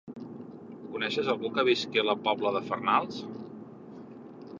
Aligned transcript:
Coneixes 0.93 1.29
algú 1.33 1.51
que 1.57 1.65
visqui 1.67 2.01
a 2.03 2.05
la 2.07 2.15
Pobla 2.29 2.53
de 2.57 2.63
Farnals? 2.71 3.21